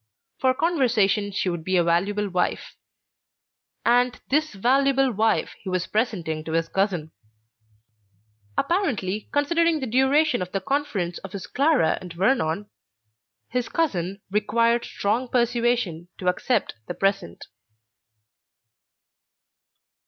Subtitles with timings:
[0.39, 2.75] "For conversation she would be a valuable wife".
[3.85, 7.11] And this valuable wife he was presenting to his cousin.
[8.57, 12.67] Apparently, considering the duration of the conference of his Clara and Vernon,
[13.49, 17.45] his cousin required strong persuasion to accept the present.